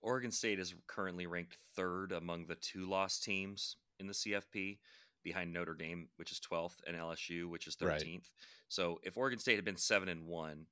[0.00, 4.78] Oregon State is currently ranked third among the two lost teams in the CFP.
[5.24, 8.14] behind Notre Dame, which is 12th, and LSU, which is 13th.
[8.14, 8.20] Right.
[8.68, 10.66] So if Oregon State had been seven and one,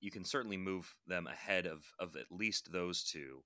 [0.00, 3.42] you can certainly move them ahead of of at least those two.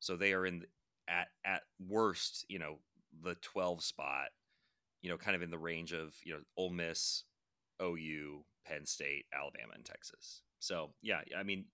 [0.00, 0.64] So they are in
[1.08, 2.78] at at worst, you know,
[3.22, 4.28] the 12 spot,
[5.02, 7.24] you know, kind of in the range of you know Ole Miss,
[7.82, 10.42] OU, Penn State, Alabama, and Texas.
[10.58, 11.66] So yeah, I mean,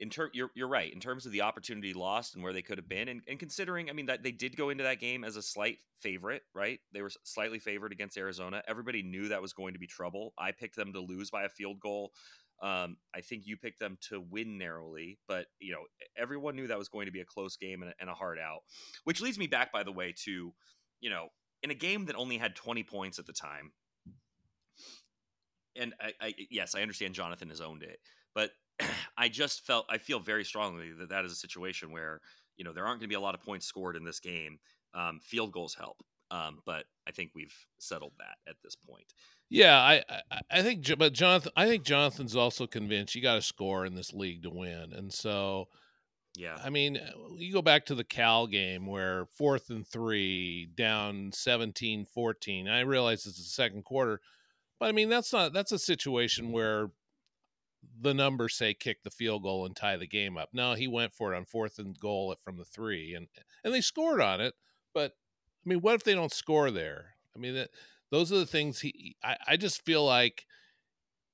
[0.00, 2.78] in term you're you're right in terms of the opportunity lost and where they could
[2.78, 5.36] have been, and, and considering I mean that they did go into that game as
[5.36, 6.78] a slight favorite, right?
[6.92, 8.62] They were slightly favored against Arizona.
[8.68, 10.32] Everybody knew that was going to be trouble.
[10.38, 12.12] I picked them to lose by a field goal.
[12.60, 15.82] Um, I think you picked them to win narrowly, but you know
[16.16, 18.38] everyone knew that was going to be a close game and a, and a hard
[18.38, 18.60] out.
[19.04, 20.52] Which leads me back, by the way, to
[21.00, 21.28] you know
[21.62, 23.72] in a game that only had 20 points at the time.
[25.76, 28.00] And I, I yes, I understand Jonathan has owned it,
[28.34, 28.50] but
[29.18, 32.20] I just felt I feel very strongly that that is a situation where
[32.56, 34.58] you know there aren't going to be a lot of points scored in this game.
[34.94, 39.12] Um, field goals help, um, but I think we've settled that at this point.
[39.50, 43.42] Yeah, I, I, I think, but Jonathan, I think Jonathan's also convinced you got to
[43.42, 45.68] score in this league to win, and so.
[46.36, 46.58] Yeah.
[46.62, 51.32] I mean, uh, you go back to the Cal game where fourth and three, down
[51.32, 52.68] 17 14.
[52.68, 54.20] I realize it's the second quarter,
[54.78, 56.90] but I mean, that's not, that's a situation where
[58.00, 60.50] the numbers say kick the field goal and tie the game up.
[60.52, 63.28] No, he went for it on fourth and goal from the three, and
[63.64, 64.54] and they scored on it.
[64.94, 65.12] But
[65.64, 67.14] I mean, what if they don't score there?
[67.34, 67.70] I mean, that,
[68.10, 69.16] those are the things he.
[69.22, 70.44] I, I just feel like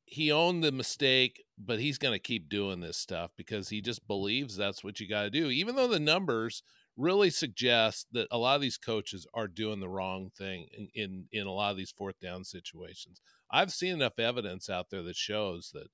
[0.07, 4.07] he owned the mistake, but he's going to keep doing this stuff because he just
[4.07, 6.63] believes that's what you got to do, even though the numbers
[6.97, 11.25] really suggest that a lot of these coaches are doing the wrong thing in, in,
[11.33, 13.21] in a lot of these fourth down situations.
[13.51, 15.89] I've seen enough evidence out there that shows that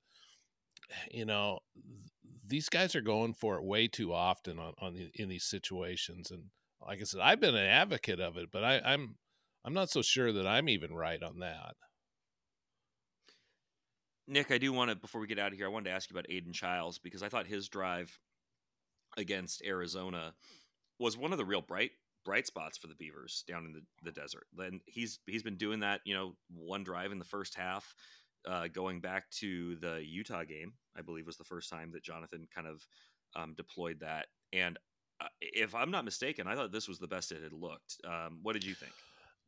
[1.11, 1.61] you know
[2.47, 6.31] these guys are going for it way too often on, on the, in these situations
[6.31, 6.43] and
[6.87, 9.17] like i said i've been an advocate of it but I, i'm
[9.65, 11.75] i'm not so sure that i'm even right on that
[14.27, 16.11] nick i do want to before we get out of here i wanted to ask
[16.11, 18.19] you about aidan chiles because i thought his drive
[19.17, 20.33] against arizona
[20.99, 21.91] was one of the real bright
[22.25, 25.81] bright spots for the beavers down in the, the desert and he's he's been doing
[25.81, 27.95] that you know one drive in the first half
[28.47, 32.47] uh, going back to the Utah game, I believe was the first time that Jonathan
[32.55, 32.87] kind of
[33.37, 34.27] um, deployed that.
[34.53, 34.79] And
[35.21, 38.01] uh, if I'm not mistaken, I thought this was the best it had looked.
[38.05, 38.93] Um, what did you think?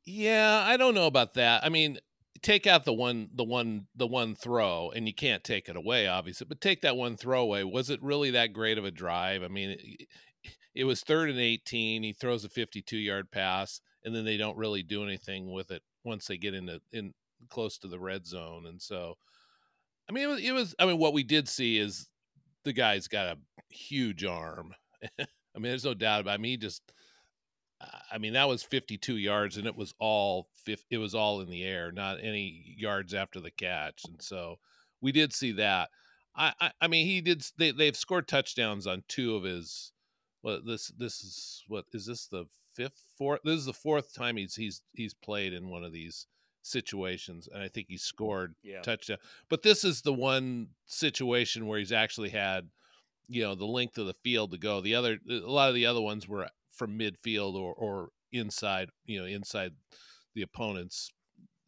[0.04, 1.64] Yeah, I don't know about that.
[1.64, 1.98] I mean,
[2.42, 6.08] take out the one, the one, the one throw, and you can't take it away,
[6.08, 6.46] obviously.
[6.48, 7.64] But take that one throw away.
[7.64, 9.42] Was it really that great of a drive?
[9.42, 10.08] I mean, it,
[10.74, 12.02] it was third and 18.
[12.02, 15.82] He throws a 52 yard pass, and then they don't really do anything with it
[16.04, 17.14] once they get into in
[17.48, 19.16] close to the red zone, and so
[20.08, 20.74] I mean, it was, it was.
[20.78, 22.08] I mean, what we did see is
[22.64, 23.38] the guy's got a
[23.74, 24.74] huge arm.
[25.18, 26.32] I mean, there's no doubt about.
[26.32, 26.34] It.
[26.34, 26.82] I mean, he just.
[28.10, 31.64] I mean, that was 52 yards, and it was all it was all in the
[31.64, 34.58] air, not any yards after the catch, and so
[35.00, 35.90] we did see that.
[36.34, 37.44] I, I, I mean, he did.
[37.56, 39.92] They they've scored touchdowns on two of his.
[40.42, 43.40] Well, this this is what is this the fifth, fourth?
[43.44, 46.26] This is the fourth time he's he's he's played in one of these
[46.62, 48.82] situations, and I think he scored yeah.
[48.82, 49.18] touchdown.
[49.48, 52.68] But this is the one situation where he's actually had,
[53.28, 54.80] you know, the length of the field to go.
[54.80, 59.20] The other, a lot of the other ones were from midfield or or inside, you
[59.20, 59.72] know, inside
[60.34, 61.10] the opponent's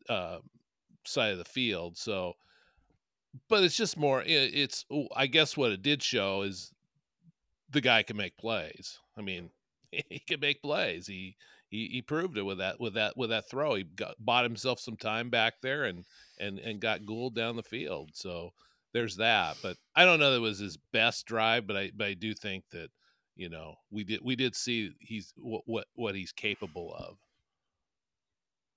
[0.08, 0.38] uh,
[1.04, 1.96] side of the field.
[1.96, 2.34] So,
[3.48, 4.22] but it's just more.
[4.26, 6.72] It's I guess what it did show is
[7.70, 8.98] the guy can make plays.
[9.16, 9.50] I mean,
[9.90, 11.06] he can make plays.
[11.06, 11.36] He
[11.68, 13.74] he, he proved it with that with that with that throw.
[13.74, 16.04] He got, bought himself some time back there and
[16.38, 18.10] and and got Gould down the field.
[18.14, 18.52] So
[18.92, 19.56] there's that.
[19.62, 22.32] But I don't know that it was his best drive, but I but I do
[22.34, 22.90] think that
[23.36, 27.18] you know we did we did see he's what what, what he's capable of.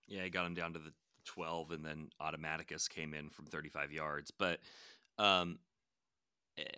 [0.08, 0.94] Yeah, he got him down to the
[1.26, 4.60] 12 and then automaticus came in from 35 yards but
[5.20, 5.60] um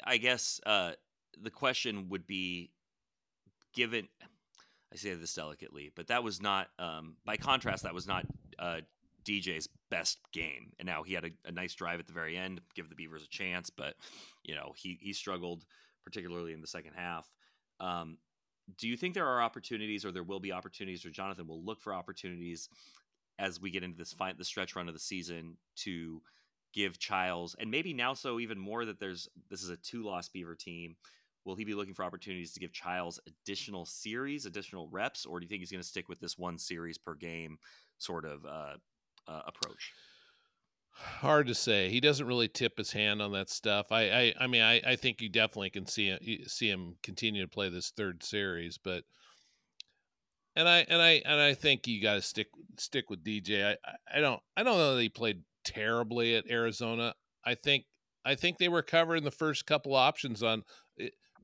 [0.03, 0.93] i guess uh
[1.39, 2.71] the question would be
[3.73, 4.07] given
[4.91, 6.69] I say this delicately, but that was not.
[6.79, 8.25] Um, by contrast, that was not
[8.57, 8.81] uh,
[9.23, 10.71] DJ's best game.
[10.79, 13.23] And now he had a, a, nice drive at the very end, give the Beavers
[13.23, 13.95] a chance, but
[14.43, 15.65] you know he he struggled
[16.03, 17.29] particularly in the second half.
[17.79, 18.17] Um,
[18.77, 21.81] do you think there are opportunities, or there will be opportunities, or Jonathan will look
[21.81, 22.69] for opportunities
[23.39, 26.21] as we get into this fight, the stretch run of the season to
[26.73, 30.29] give Chiles, and maybe now so even more that there's this is a two loss
[30.29, 30.95] Beaver team
[31.45, 35.45] Will he be looking for opportunities to give Chiles additional series, additional reps, or do
[35.45, 37.57] you think he's going to stick with this one series per game
[37.97, 38.75] sort of uh,
[39.27, 39.93] uh, approach?
[41.01, 41.89] Hard to say.
[41.89, 43.91] He doesn't really tip his hand on that stuff.
[43.91, 47.41] I, I, I mean, I, I think you definitely can see him, see him continue
[47.41, 49.03] to play this third series, but
[50.55, 53.65] and I and I and I think you got to stick stick with DJ.
[53.65, 53.77] I
[54.13, 57.13] I don't I don't know that he played terribly at Arizona.
[57.45, 57.85] I think
[58.25, 60.63] I think they were covering the first couple options on.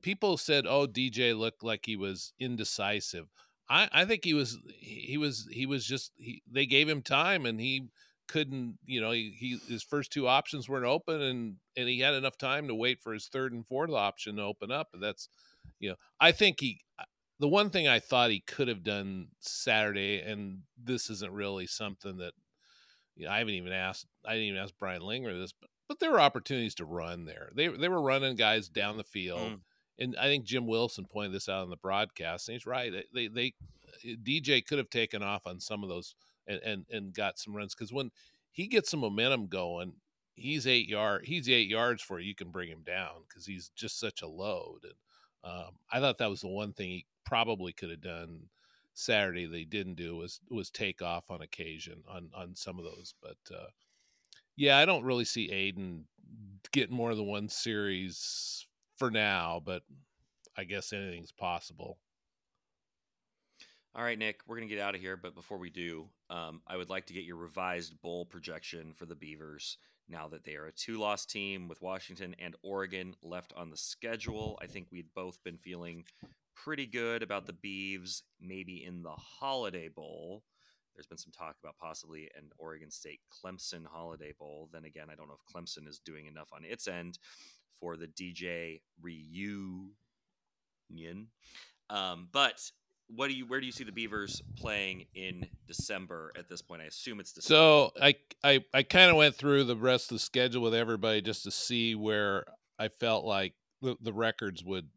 [0.02, 3.28] People said, "Oh, DJ looked like he was indecisive."
[3.70, 7.46] I I think he was he was he was just he, they gave him time
[7.46, 7.88] and he
[8.28, 12.14] couldn't you know he, he his first two options weren't open and and he had
[12.14, 15.28] enough time to wait for his third and fourth option to open up and that's
[15.78, 16.80] you know I think he
[17.38, 22.18] the one thing I thought he could have done Saturday, and this isn't really something
[22.18, 22.32] that
[23.14, 24.06] you know, I haven't even asked.
[24.24, 27.50] I didn't even ask Brian Lindgren this, but, but there were opportunities to run there.
[27.54, 29.60] They they were running guys down the field, mm.
[29.98, 32.92] and I think Jim Wilson pointed this out on the broadcast, and he's right.
[33.12, 33.54] They they
[34.04, 36.14] DJ could have taken off on some of those
[36.46, 38.10] and and, and got some runs because when
[38.52, 39.94] he gets some momentum going,
[40.34, 41.24] he's eight yard.
[41.24, 42.34] He's eight yards for you.
[42.34, 44.80] Can bring him down because he's just such a load.
[44.84, 44.94] And
[45.44, 48.48] um, I thought that was the one thing he probably could have done
[48.94, 53.14] Saturday they didn't do was was take off on occasion on on some of those.
[53.20, 53.68] But uh,
[54.56, 56.04] yeah, I don't really see Aiden
[56.72, 59.82] getting more than one series for now, but
[60.56, 61.98] I guess anything's possible.
[63.96, 65.16] All right, Nick, we're going to get out of here.
[65.16, 69.06] But before we do, um, I would like to get your revised bowl projection for
[69.06, 73.54] the Beavers now that they are a two loss team with Washington and Oregon left
[73.56, 74.58] on the schedule.
[74.60, 76.04] I think we'd both been feeling
[76.54, 80.42] pretty good about the Beavs maybe in the Holiday Bowl.
[80.94, 84.68] There's been some talk about possibly an Oregon State Clemson Holiday Bowl.
[84.74, 87.18] Then again, I don't know if Clemson is doing enough on its end
[87.80, 89.94] for the DJ reunion.
[91.88, 92.60] Um, but
[93.08, 96.82] what do you where do you see the Beavers playing in December at this point?
[96.82, 97.54] I assume it's December.
[97.54, 101.22] So I I I kind of went through the rest of the schedule with everybody
[101.22, 102.44] just to see where
[102.78, 104.88] I felt like the, the records would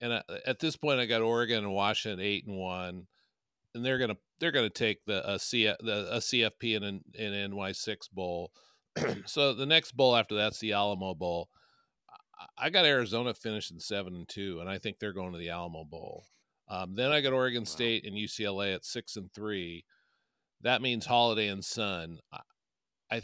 [0.00, 3.06] and I, at this point, I got Oregon and Washington eight and one,
[3.74, 7.04] and they're gonna they're gonna take the a, C, the, uh, a CFP and an,
[7.18, 8.52] an NY six bowl.
[9.24, 11.48] so the next bowl after that's the Alamo Bowl.
[12.58, 15.84] I got Arizona finishing seven and two, and I think they're going to the Alamo
[15.84, 16.24] Bowl.
[16.68, 17.66] Um, then I got Oregon wow.
[17.66, 19.84] State and UCLA at six and three.
[20.62, 22.18] That means Holiday and Sun.
[22.32, 22.40] I,
[23.10, 23.22] I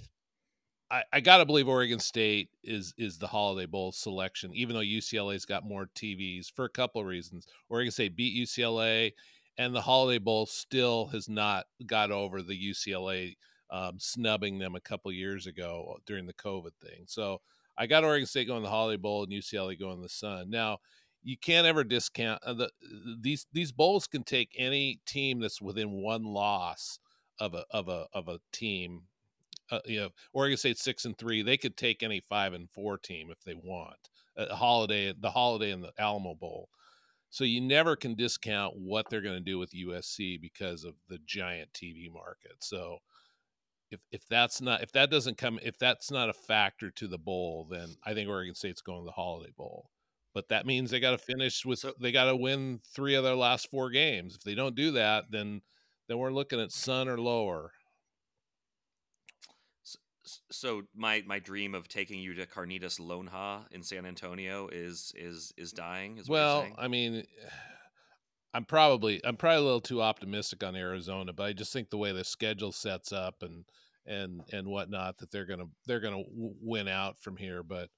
[1.13, 5.65] I, gotta believe Oregon State is is the Holiday Bowl selection, even though UCLA's got
[5.65, 7.47] more TVs for a couple of reasons.
[7.69, 9.13] Oregon State beat UCLA,
[9.57, 13.37] and the Holiday Bowl still has not got over the UCLA
[13.71, 17.05] um, snubbing them a couple years ago during the COVID thing.
[17.07, 17.41] So
[17.79, 20.51] I got Oregon State going the Holiday Bowl and UCLA going to the Sun.
[20.51, 20.79] Now
[21.23, 22.71] you can't ever discount uh, the
[23.21, 26.99] these these bowls can take any team that's within one loss
[27.39, 29.03] of a of a of a team
[29.71, 32.99] uh, you know, Oregon State six and three, they could take any five and four
[32.99, 34.09] team if they want.
[34.37, 36.69] A holiday, the holiday and the Alamo Bowl.
[37.31, 41.19] So you never can discount what they're going to do with USC because of the
[41.27, 42.57] giant TV market.
[42.61, 42.99] So
[43.91, 47.19] if if that's not if that doesn't come if that's not a factor to the
[47.19, 49.91] bowl, then I think Oregon State's going to the Holiday Bowl.
[50.33, 53.35] But that means they got to finish with they got to win three of their
[53.35, 54.37] last four games.
[54.37, 55.63] If they don't do that, then
[56.09, 57.73] then we're looking at Sun or lower
[60.51, 65.53] so my my dream of taking you to Carnitas Lonja in San Antonio is is
[65.57, 66.19] is dying.
[66.19, 67.25] Is well, I mean,
[68.55, 71.99] I'm probably I'm probably a little too optimistic on Arizona, but I just think the
[71.99, 73.65] way the schedule sets up and
[74.07, 77.63] and and whatnot that they're gonna they're gonna win out from here.
[77.63, 77.89] But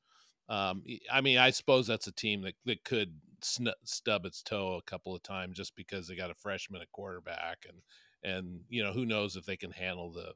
[0.48, 4.74] um, I mean, I suppose that's a team that that could sn- stub its toe
[4.74, 7.78] a couple of times just because they got a freshman at quarterback and
[8.24, 10.32] and you know who knows if they can handle the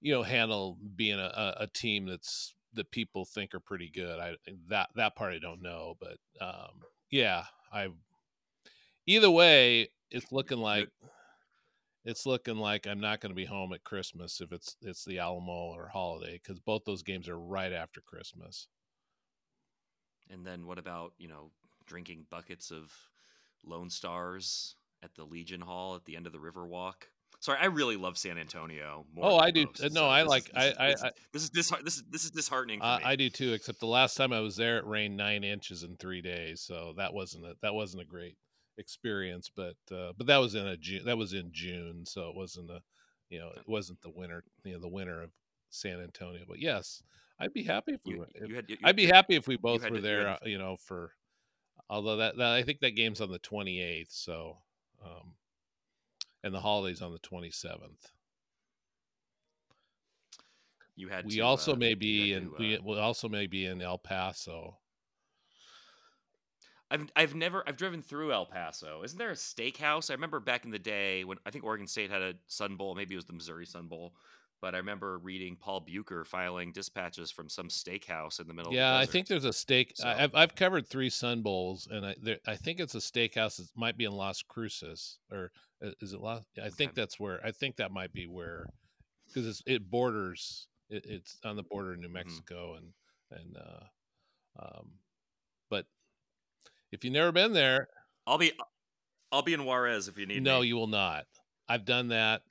[0.00, 4.18] you know handle being a, a team that's that people think are pretty good.
[4.18, 4.36] I
[4.68, 7.88] that that part I don't know, but um, yeah, I
[9.06, 10.88] either way, it's looking like
[12.04, 15.18] it's looking like I'm not going to be home at Christmas if it's it's the
[15.18, 18.68] Alamo or holiday because both those games are right after Christmas.
[20.30, 21.50] And then what about you know
[21.86, 22.92] drinking buckets of
[23.64, 27.08] Lone Stars at the Legion Hall at the end of the Riverwalk?
[27.40, 29.04] Sorry, I really love San Antonio.
[29.20, 29.66] oh, I do.
[29.82, 30.48] No, so I like.
[30.48, 32.80] Is, I, I, this, I, this is this this is this is disheartening.
[32.80, 33.52] Uh, I do too.
[33.52, 36.94] Except the last time I was there, it rained nine inches in three days, so
[36.96, 38.36] that wasn't a that wasn't a great
[38.78, 39.50] experience.
[39.54, 41.04] But uh, but that was in a June.
[41.04, 42.80] That was in June, so it wasn't a
[43.28, 45.30] you know it wasn't the winter you know the winter of
[45.70, 46.42] San Antonio.
[46.48, 47.02] But yes,
[47.38, 48.14] I'd be happy if we.
[48.14, 50.28] You, if, you had, you, I'd be happy if we both were there.
[50.28, 51.12] Uh, you know, for
[51.88, 54.58] although that, that I think that game's on the twenty eighth, so.
[55.04, 55.34] Um,
[56.46, 58.12] and the holidays on the 27th.
[60.94, 61.26] You had.
[61.26, 62.50] We to, also uh, may be in.
[62.50, 64.78] To, uh, we will also may be in El Paso.
[66.90, 69.02] I've I've never I've driven through El Paso.
[69.02, 70.08] Isn't there a steakhouse?
[70.08, 72.94] I remember back in the day when I think Oregon State had a Sun Bowl,
[72.94, 74.14] maybe it was the Missouri Sun Bowl,
[74.60, 78.72] but I remember reading Paul Buker filing dispatches from some steakhouse in the middle.
[78.72, 79.92] Yeah, of the I think there's a steak.
[79.94, 83.60] So- I've I've covered three Sun Bowls, and I there, I think it's a steakhouse.
[83.60, 85.50] It might be in Las Cruces, or
[86.00, 86.44] is it Las?
[86.62, 87.00] I think Okay.
[87.02, 87.44] that's where.
[87.44, 88.66] I think that might be where,
[89.26, 90.68] because it borders.
[90.88, 92.12] It, it's on the border of New Mhm.
[92.12, 92.92] Mexico, and
[93.32, 93.84] and uh,
[94.62, 94.92] um,
[95.68, 95.84] but
[96.92, 97.88] if you've never been there,
[98.26, 98.52] I'll be
[99.32, 100.68] I'll be in Juarez if you need no, me.
[100.68, 101.26] you will not.
[101.68, 102.42] I've done that.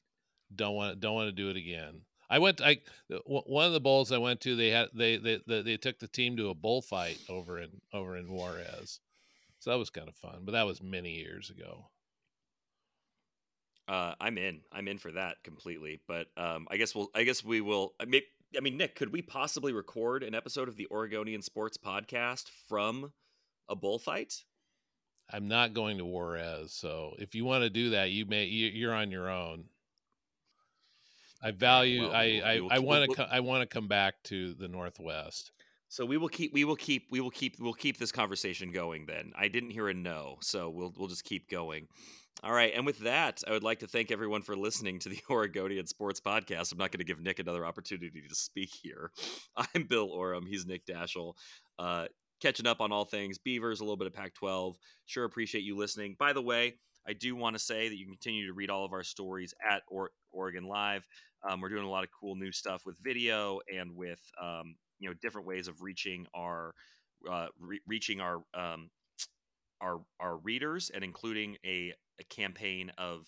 [0.55, 2.01] Don't want don't want to do it again.
[2.29, 2.61] I went.
[2.61, 2.79] I
[3.25, 4.55] one of the bowls I went to.
[4.55, 8.17] They had they they they, they took the team to a bullfight over in over
[8.17, 8.99] in Juarez,
[9.59, 10.41] so that was kind of fun.
[10.43, 11.87] But that was many years ago.
[13.87, 14.61] Uh, I'm in.
[14.71, 16.01] I'm in for that completely.
[16.07, 17.09] But um, I guess we'll.
[17.13, 17.93] I guess we will.
[17.99, 18.21] I mean,
[18.57, 23.11] I mean, Nick, could we possibly record an episode of the Oregonian Sports Podcast from
[23.69, 24.43] a bullfight?
[25.31, 28.45] I'm not going to Juarez, so if you want to do that, you may.
[28.45, 29.65] You're on your own.
[31.43, 32.03] I value.
[32.03, 33.13] well, I I, I want we'll- to.
[33.15, 35.51] Co- I want to come back to the Northwest.
[35.87, 36.53] So we will keep.
[36.53, 37.03] We will keep.
[37.11, 37.55] We will keep.
[37.59, 39.05] We'll keep this conversation going.
[39.05, 41.87] Then I didn't hear a no, so we'll we'll just keep going.
[42.43, 45.19] All right, and with that, I would like to thank everyone for listening to the
[45.29, 46.71] Oregonian Sports Podcast.
[46.71, 49.11] I'm not going to give Nick another opportunity to speak here.
[49.75, 50.45] I'm Bill Oram.
[50.45, 51.33] He's Nick Daschel.
[51.79, 52.07] Uh,
[52.41, 54.73] catching up on all things Beavers, a little bit of Pac-12.
[55.05, 56.15] Sure, appreciate you listening.
[56.19, 56.73] By the way,
[57.07, 59.53] I do want to say that you can continue to read all of our stories
[59.67, 61.05] at or- Oregon Live.
[61.47, 65.09] Um, we're doing a lot of cool new stuff with video and with um, you
[65.09, 66.73] know different ways of reaching our
[67.29, 68.89] uh, re- reaching our um,
[69.81, 73.27] our our readers and including a, a campaign of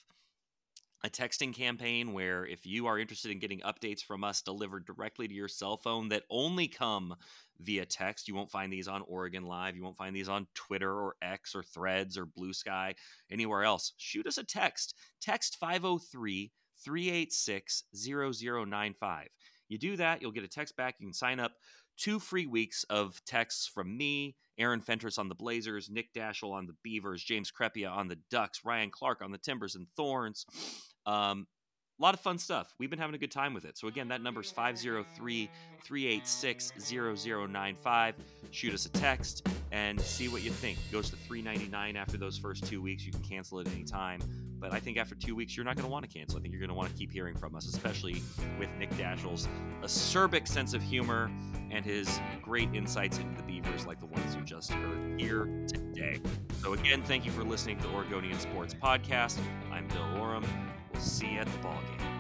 [1.08, 5.26] a texting campaign where if you are interested in getting updates from us delivered directly
[5.26, 7.16] to your cell phone that only come
[7.62, 10.92] via text you won't find these on Oregon Live you won't find these on Twitter
[10.92, 12.94] or X or Threads or Blue Sky
[13.32, 14.96] anywhere else shoot us a text.
[15.22, 16.52] Text 503
[16.84, 19.28] 386 0095
[19.70, 21.54] you do that you'll get a text back you can sign up.
[21.96, 26.66] Two free weeks of texts from me, Aaron Fentress on the Blazers, Nick Daschel on
[26.66, 30.46] the Beavers, James Crepea on the Ducks, Ryan Clark on the Timbers and Thorns.
[31.06, 31.48] Um,
[32.00, 32.74] a lot of fun stuff.
[32.78, 33.78] We've been having a good time with it.
[33.78, 35.50] So, again, that number is 503
[35.84, 38.16] 386 0095.
[38.52, 40.78] Shoot us a text and see what you think.
[40.78, 43.04] It goes to 399 after those first two weeks.
[43.04, 44.22] You can cancel it anytime.
[44.60, 46.40] But I think after two weeks, you're not going to want to cancel.
[46.40, 48.22] I think you're going to want to keep hearing from us, especially
[48.60, 49.48] with Nick Daschel's
[49.82, 51.32] acerbic sense of humor
[51.70, 56.20] and his great insights into the Beavers, like the ones you just heard here today.
[56.62, 59.38] So, again, thank you for listening to the Oregonian Sports Podcast.
[59.72, 60.46] I'm Bill Oram.
[60.94, 62.17] We'll see you at the ballgame.